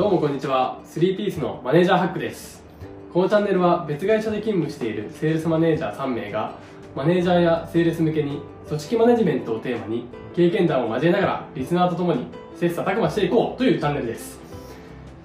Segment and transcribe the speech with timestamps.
[0.00, 0.80] どうもこんにちは。
[0.86, 2.64] 3ピースのマネージャーハックです。
[3.12, 6.54] このチャンネルは別会社で勤務しているセールスマネージャー3名が
[6.96, 14.40] マネージャーやセールス向けに組織マネジメントをテーマに経験談を交えながらリスナーとともに切磋琢磨していこうというチャンネルです。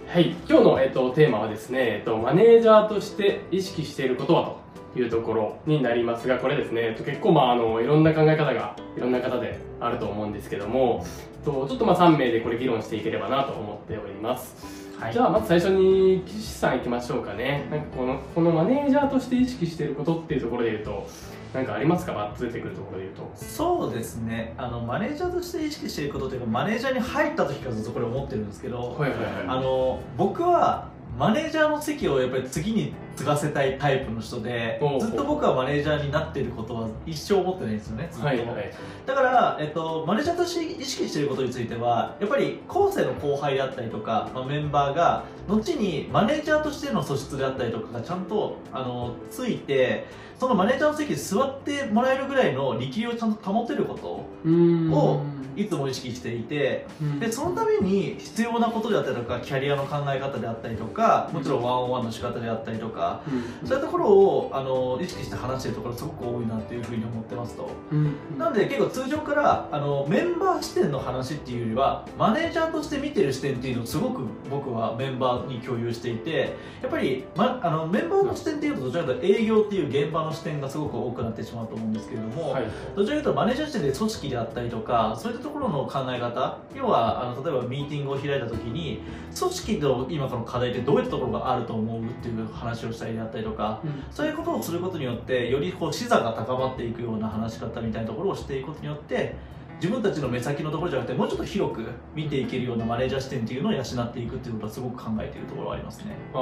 [0.08, 0.36] はい。
[0.46, 4.60] 今日の、えっと、テーマはですね、えっと、マネージャーとして意識していることはと。
[4.96, 11.06] いうところになりますがこれですね、えっと、結構まああのいろんな考え方がいろんな方であると思うんですけども
[11.44, 14.56] とちょっとまあ3名でこれ議論していければなと思っております、
[14.98, 15.14] はい。
[15.14, 17.68] じゃあまず最初に岸さんいきましょうかね。
[17.70, 21.08] なんかこのこのマネージャーとして意識していることっていうところで言うと
[21.54, 22.14] なんかありますか？
[22.14, 23.32] バッと出てくるところで言うと。
[23.36, 24.56] そうですね。
[24.58, 29.20] あのマネージャーとして意識していることというかマネージャーに入った時からずっとこれ思ってるんですけど、はいはい。
[29.48, 38.28] あの僕はマネージャーの席をやっぱり次に継がせたいタイプの人でずっと僕はマネージャーになっていることは一生思ってないんですよねずっと。
[38.28, 38.74] はいはい。
[39.06, 50.06] だから、えっと、マネージャーとして意識していることについてはやっぱり後世の後輩であったりとか、まあ、メンバーが後にマネージャーとしての素質であったりとかがちゃんとあのついて
[50.40, 55.22] そのマネージャーの席に座ってもらえるぐらいの力量をちゃんと保てることを
[55.56, 57.20] いつも意識していてうん。
[57.20, 63.68] でそのために必要なことであったりとかキャリアの考え方であったりとかもちろんワンオンワンの仕方であったりとかうん。
[63.68, 67.70] そういうところをあの意識して話しているところすごく多いなっていうふうに思ってますと。
[67.92, 68.16] うん。
[68.38, 89.02] なので結構通常からあのメンバー視点の話っていうよりはマネージャーとして見てる視点っていうのをすごく僕はメンバーに共有していてやっぱり、ま、あのメンバーの視点っていうとどちらかというと営業っていう現場の視点がすごく多くなってしまうと思うんですけれども、はいどちらかというとマネージャー視点で組織であったりとかそういったところの考え方要はあの例えばミーティングを開いた時に
[89.38, 99.36] 組織の今この課題ってどういったところがあると思うっていう話をしたりであったりとかそういうことをすることによってよりこう視座が高まっていくような話し方みたいなところをしていくことによって
[99.82, 106.16] 自分たちの目先のところじゃなくてもうちょっと広く見ていけるようなマネージャー視点っていうのを養っていくっていうことはすごく考えているところはありますね。
[106.34, 106.38] あ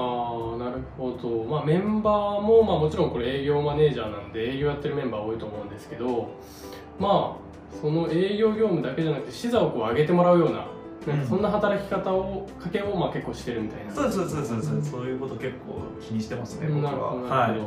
[0.56, 6.30] あなるほど、まあ、メンバーも、まあ、もちろんこれ営業マネージャーなんで営業やってるメンバー多いと思うんですけど
[7.00, 7.44] まあ
[7.82, 10.67] その営業業務だけじゃなくて視座をこう上げてもらうような
[11.11, 11.21] なん。
[11.21, 14.91] かそんな働き方をかけをまあ結構してるみたいな、そうそうそうそうです。
[14.91, 16.91] そういうこと結構気にしてますね僕は。
[17.15, 17.59] はい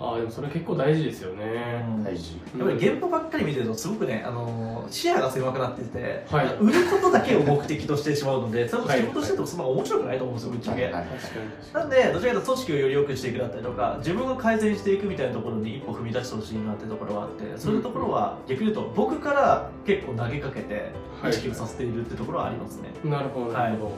[0.00, 2.04] ああでもそれ結構大事ですよね、うん。
[2.04, 2.36] 大事。
[2.56, 6.56] やっぱり現場ばっかり見てるとすごくね、あのー視野が狭くなってて、はい。
[6.60, 10.84] 売ることだけを目的としてしまうので多分はい仕事しててもそんな面白くないと思うんですよぶっちゃけ。
[10.84, 11.20] はい確かに
[11.60, 22.90] 確かなんで、どちらかというと組織をより良くしていくだったりとか、自分が改善していくみたいなところに一歩踏み出してほしいなってところはあって、そういうところは逆に言うと、僕から結構投げかけてはい意識をさせているってところはありますね。
[23.02, 23.52] になるほど。
[23.52, 23.92] なるほど、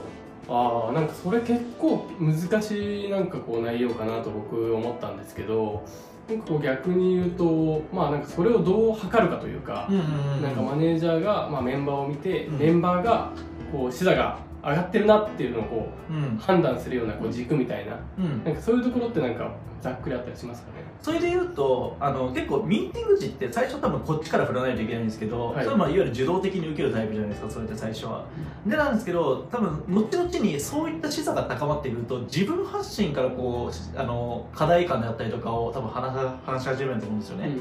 [0.50, 5.86] ああなんかそれ結構難しいなんかこう内容かなと僕思ったんですけど
[6.28, 9.88] なんかこう逆に言うとまあなんかそれをどう測るかというか、
[10.42, 12.58] なんかマネージャーが、まあ、メンバーを見て、うん。
[12.58, 13.32] メンバーが
[13.72, 16.38] こう視座が上がってるなっていうのをこううん。
[16.38, 17.98] 判断するようなこう軸みたいな。
[18.18, 18.44] うん。
[18.44, 19.50] なんかそういうところってなんか
[19.80, 20.84] ざっくりあったりしますかね？
[21.00, 25.64] それで言うとあの結構ミーティング時って最初多分こっちから振らないといけないんですけど、はい。
[25.64, 28.26] それはまあいわゆる受動的に受けるタイプじゃないですかそれって最初は。
[28.66, 37.56] でなんですけど多分後々にそういった視座が高まってくると自分発信からこうあの課題感であったりとかを多分話し話し始めると思うんですよね。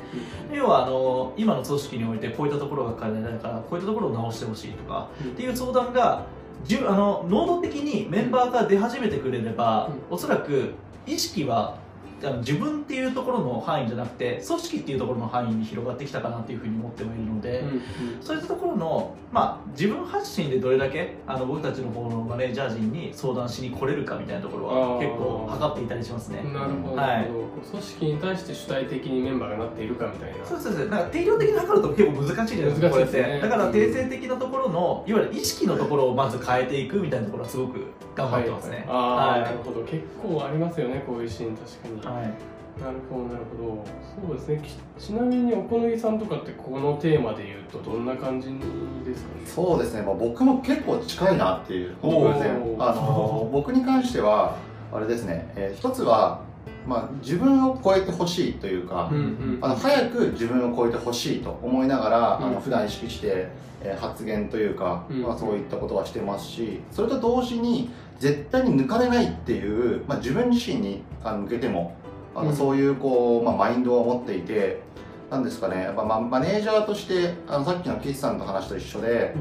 [0.51, 5.31] 要はあの今の組織においてこういったところが課題だからこういったところを直してほしいとかうん。
[5.31, 6.25] っていう相談が
[6.63, 10.73] じゅあの能動的にメンバーが出始めてくれれば、おそらく
[11.07, 11.77] 意識は
[12.21, 17.81] あの自分っていうところの範囲じゃなくて組織っていうところの範囲に広がってきたかなっていうふうに思ってもいるので、うんうん。
[18.19, 26.43] そういったところの、まあ、自分発信でどれだけあの僕たちの方のマネージャー陣に相談しに来れるかみたいなところは結構測っていたりしますね。
[26.43, 30.45] なるほど、はいこう組織に対して主体的にメンバーがなっているかみたいな。
[30.45, 30.87] そうそうそう。
[30.87, 33.23] なんか定量的に測ると結構難しいじゃないですか難しいですね。
[33.23, 33.41] これって。
[33.41, 38.85] だから定性的なところのいわゆる意識のところをまず変えていくみたいなところはすごく頑張ってますね。
[38.87, 39.41] ああ、はい。
[39.41, 39.81] なるほど。
[39.81, 42.33] 結構ありますよねこういうシーン確かに、はい。
[42.79, 43.85] なるほどなるほど。
[44.27, 44.61] そうですね。
[44.97, 49.45] きちなみにお好みさんとかってこのテーマで言うとどんな感じですかね？
[49.45, 51.95] そうですね、まあ、僕も結構近いなっていう。
[51.95, 52.49] ことですね
[52.79, 54.55] あの僕に関しては
[54.93, 56.41] あれですね、えー一つは、
[56.87, 59.59] まあ、自分を超えてほしいというか、うんうん。
[59.61, 62.45] あの早く自分を超えてほしいと思いながら、うん。
[62.47, 63.49] あの普段意識して、
[63.83, 65.21] えー発言というか、うん。
[65.21, 67.89] まあ、そういったことはしてますしそれと同時に
[68.19, 71.95] 絶対に抜かれないっていう、まあ、自分自身にあの向けても
[72.35, 72.55] あの、うん。
[72.55, 74.81] そういうこう、まあ、マインドを持っていて
[75.29, 79.35] なんですかねやっぱ、まあ、マネージャーとしてあのさっきの岸さんの話と一緒で、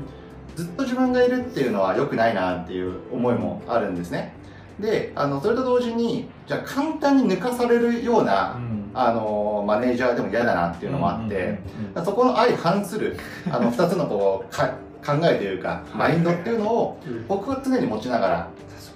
[0.55, 4.35] ずっと自分がいるっていうのは良くないなっていう思いもあるんですね
[4.81, 8.79] であのそれと同時にじゃあ簡単に抜かされるようなうん。
[8.95, 11.49] あのマネージャーでも嫌だなっていうのもあって、うんうん
[11.97, 13.17] うんそこの相反する
[13.51, 14.69] あの 2つのこうか
[15.05, 17.27] 考えというかマインドっていうのをうん。
[17.29, 18.49] 僕は常に持ちながら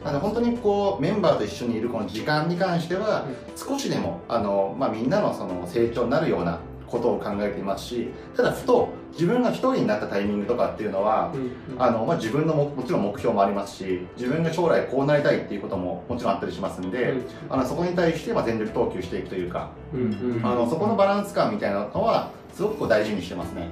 [0.05, 3.25] あの本当にこうメンバーと一緒にいるこの時間に関しては
[3.57, 6.59] 少しでもあの、まあ、みんなのその成長になるような
[6.93, 17.15] ことを考えていますしただふと自分が一人になったタイミングとかっていうのはうんあの、まあ、自分のももちろん目標もありますし自分が将来こうなりたいっていうことももちろんあったりしますんで、
[17.49, 20.47] あのそこに対してまあ全力投球していくというかうんうん。
[20.47, 23.69] あのそこのバランス感みたいなのはすごく大事にしてますね。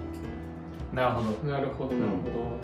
[0.93, 1.50] なるほど。
[1.50, 2.12] なるほどなる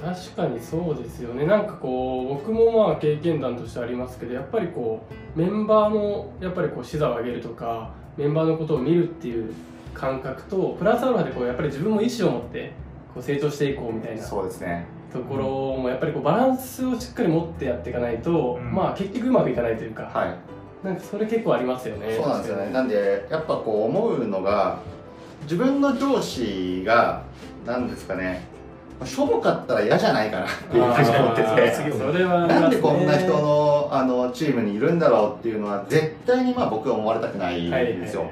[0.00, 1.46] ほど、確かにそうですよね。
[1.46, 5.06] なんかこう僕もまあ経験談としてありますけどやっぱりこ
[5.36, 9.52] うメンバーのやっぱりこう視座を上げるとかメンバーのことを見るっていう
[9.96, 12.72] 感覚とプラスアルファでこうやっぱり自分も意思を持って
[13.14, 14.84] こう成長していこうみたいなとそうですね。
[15.28, 18.72] ころもやっぱりこうバランスをしっかり持ってやっていかないと、うん。
[18.72, 20.86] まあ結局うまくいかないというか、はい。
[20.86, 22.14] なんかそれ結構ありますよね。
[22.14, 22.70] そうなんですよね。
[22.70, 24.78] なんでやっぱこう思うのが
[25.42, 27.22] 自分の上司が
[27.64, 28.46] 何ですかね
[29.04, 32.54] しょぼかったら嫌じゃないかなっていうふうに思ってあてーそれはね。
[32.54, 38.30] なんでこんな人のあのチームにいるんだろうっていうのは絶対にまあ僕は思われたくないんはいはいはいですよ、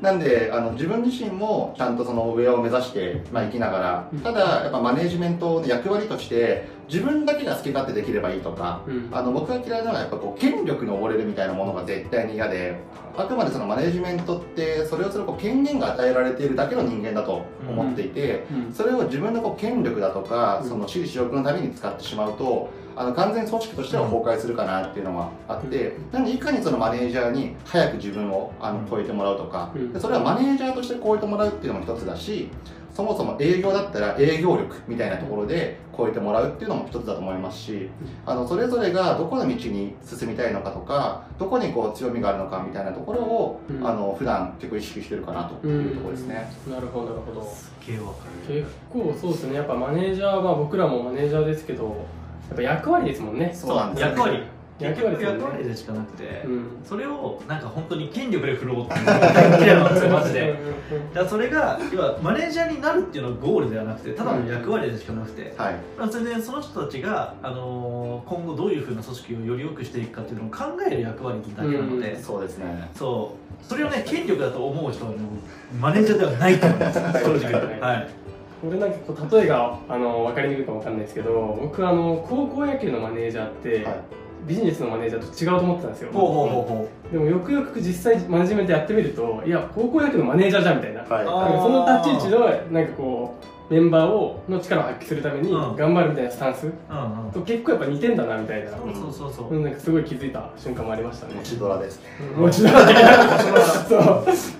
[0.00, 4.20] なんであの自分自身もちゃんとその上を目指して、まあ、生きながらうん。
[4.20, 9.08] ただやっぱマネジメントの役割として自分だけが好き勝手できればいいとかうん。
[9.10, 12.78] あの僕が嫌いなのはやっぱこう権力に溺れるみたいなものが絶対に嫌で
[13.16, 18.72] あくまでそのマネジメントってそれをするこう権限が与えられているだけの人間だと思っていて、うん。
[18.72, 20.68] それを自分のこう権力だとか、うん。
[20.68, 28.86] その私利私欲のために使ってしまうとあの完全に組織としては崩壊するかなっていうのがあって、なのでいかにそのマネージャーに早く自分をあのうん。
[28.86, 29.92] 超えてもらうとか、うん。
[29.92, 32.48] でそれはマネージャーとして超えてもらうっていうのも一つだし
[32.94, 37.90] そもそも営業だったら営業力みたいなところで超えてもらうっていうのも一つだと思いますし
[38.24, 43.86] あのそれぞれがどこの道に進みたいのかとかどこにこう強みがあるのかみたいなところを、うん。
[43.86, 46.50] あの普段結構意識してるかなというところですね。
[46.70, 47.42] なるほどなるほど。
[47.42, 49.56] すっげえわか結構そうですね。
[49.56, 52.06] やっぱマネージャーは僕らもマネージャーですけど
[52.48, 53.52] やっぱ役割ですもんね。
[53.54, 54.42] そうなんです役割。
[54.78, 56.66] 役結局割役割でしかなくて、うん。
[56.84, 60.54] それをなんか本当に権力で振ろうっていうのが大嫌いなんですよマジで。
[61.14, 65.76] だからそれが要はマネージャーになるっていうのがゴールではなくてただの役割でしかなくて、はい。
[65.96, 72.22] まあ、それでその人たちが、あのー今後どういうふうな組織をより良くしていくかっていうのを考える役割だけなので、うん。
[72.22, 72.90] そうですね。
[72.94, 73.64] そう。
[73.64, 75.16] それをね権力だと思う人はね
[75.80, 77.00] マネージャーではないと思います。
[77.00, 77.80] 正直。
[77.80, 78.08] はい
[78.62, 84.00] これなんかこう例えがあの分かりにくいかもわかんないですけど僕あの高校野球のマネージャーって、はい。
[84.46, 86.12] ビジネスのマネージャーと違うと思ってたんですよ。
[87.10, 91.00] でもよくよく実際マネジメントやってみるといや高校野球のマネージャーじゃんみたいな。
[91.00, 91.10] はい。
[91.10, 93.34] あなんかその立ち位置のなんかこ
[93.70, 95.76] うメンバーをの力を発揮するためにうん。
[95.76, 96.68] 頑張るみたいなスタンス。
[96.68, 97.32] ううんうん。
[97.32, 101.34] と結構やっぱ似てんだなみたいな、そうそうそうそう、うん、なんかすごい気づいた瞬間もありましたね。
[101.34, 102.10] 持ちドラですね。
[102.36, 102.86] うんもちろん そう。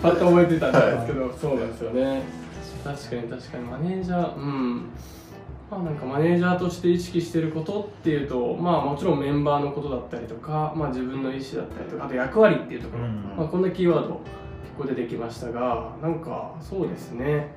[0.03, 2.46] パッと覚えてたんですけど、そうなんですよね
[2.87, 3.65] 確かに確かに。
[3.65, 4.91] マネージャーうん。
[5.71, 13.35] まあなんかマネージャーとして意識してることっていうとまあもちろんメンバーのことだったりとか、まあ、自分の意思だったりとかあと役割っていうところ、うん。
[13.37, 14.21] まあ、こんなキーワード
[14.63, 17.49] 結構出てきましたがなんかそうですね。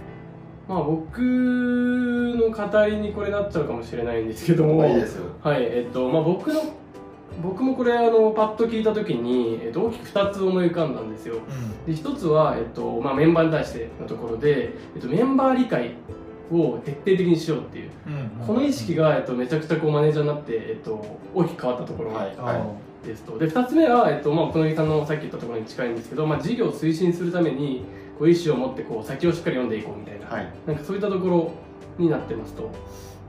[0.68, 4.86] まあ僕の語りにこれなっちゃうかもしれないんですけども。
[4.86, 5.26] いいですよ。
[5.42, 6.62] はいえっとまあ僕の
[7.42, 11.36] 僕もこれあのパッと聞いた時に、えっと、大きく2つ思い浮かんだんですよ。
[11.86, 15.96] で1つは、えっとまあ、メンバーに対してのところで、えっと、メンバー理解
[16.52, 17.90] を徹底的にしようっていう。
[18.08, 18.14] うん。
[18.14, 21.06] うんこの意識が、えっと、めちゃくちゃこうマネージャーになって、えっと、
[21.36, 22.36] 大きく変わったところはい。
[22.38, 22.66] あ
[23.06, 23.38] ですと。
[23.38, 27.84] で2つ目は、えっとまあ、小野木さんのさっき言ったところに近いんですけど、まあ、事業を推進するために
[28.18, 30.52] こう意思を持ってこう先をしっかり読んでいこうみたいな,、はい。
[30.66, 31.52] なんかそういったところ
[31.98, 32.70] になってますと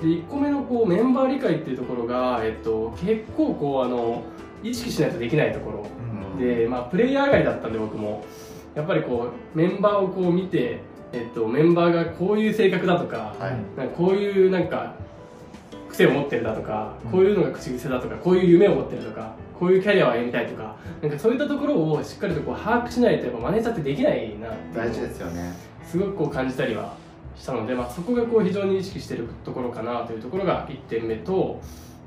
[0.00, 4.23] で1個目のこうメンバー理解っていうところが、えっと、結構こうあの
[4.62, 5.87] 意識しないとできないところ
[6.37, 6.38] うん。
[6.38, 8.25] で、まあ、プレイヤー上がりだったんで僕も。
[8.75, 10.80] やっぱりこうメンバーをこう見て、
[11.12, 14.95] えっと、メンバーがこういう性格だとか,、はいなんかこういうなんか
[15.88, 25.52] 癖を持ってるだとかこういうのが口癖だとかこういう夢を持ってるとかこういうキャリアを歩みたいとかなんかそういったところをしっかりとこう把握しないとやっぱマネージャーってできないな大事ですよね。
[25.85, 26.95] すごくこう感じたりは
[27.40, 31.59] したので、まあ、そこがこう非常に意識しているところかなというところが1点目と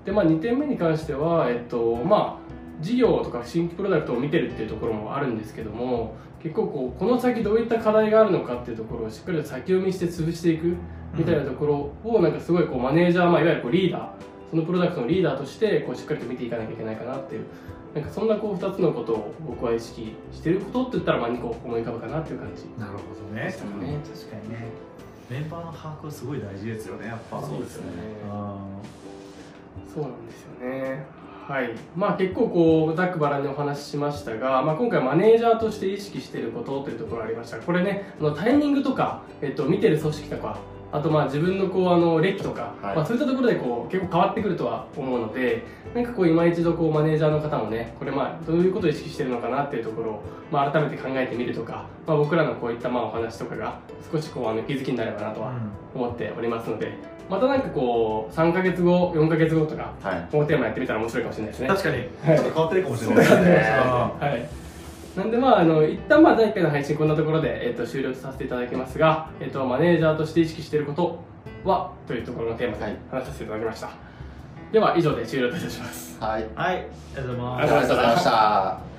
[0.05, 10.75] で、まあ、2点目に関しては、えっとまあ、事業とか新規プロダクトを見てるっていうところもあるんですけども結構こうこの先どういった課題があるのかっていうところをしっかりと先読みして潰していく
[11.15, 14.09] みたいなところをなんかすごいこうマネージャー、まあ、いわゆるこうリーダー
[14.51, 17.45] そのプロダクトのリーダーとしてこうしっかりと見ていかなきゃいけないかなっていう
[17.95, 23.99] なんかそんなこう2つのことを僕は意識してることって言ったらまあ2個思い浮かぶかなっていう感じなるほどねでしたかね。
[24.03, 24.92] 確かにね
[25.29, 27.89] メンバーの把握はすごい大事ですよねやっぱそうですよね。
[28.29, 28.57] あ
[29.93, 31.05] そうなんですよね。
[31.47, 40.57] はいまあ、結構こうざっくばらんにお話ししましたが、まあ、今回マネージャーとして意識していることというところがありましたこれねあのタイミングとか、えっと、見てる組織とか
[40.93, 42.95] あとまあ自分のこうあの歴とか、はい。
[42.95, 45.63] まあ、そういったところでこう結構変わってくるとは思うので
[45.95, 53.79] なんかこう今一度こうマネージャーの方もねこれまあどういうことを意識してるのかなっていうところを、まあ、改めて考えてみるとか、まあ、僕らのこういったまあお話とかが
[54.11, 55.53] 少しこうあの気づきになればなとは
[55.95, 56.93] 思っておりますので
[57.27, 60.27] またなんかこう3ヶ月後4ヶ月後とかはい。
[60.31, 61.67] このテーマやってみたら面白いかもしれないですね。
[61.69, 62.03] 確かに、は
[62.35, 62.37] い。
[62.37, 63.49] ちょっと変わってるかもしれないですね。
[64.19, 64.62] はい。
[65.15, 71.19] なんでまああの一旦まあ第1回の配信こんなところでえっ、と終了とさせていただきますが、えっ、とマネージャーとして意識していること
[71.63, 72.97] はというところのテーマではい。
[73.11, 73.89] 話させていただきました。
[74.71, 76.19] では以上で終了といたします。
[76.19, 76.47] はい。
[76.55, 76.75] はい。
[76.75, 77.61] ありがとうございます。
[77.61, 78.92] ありがとうございました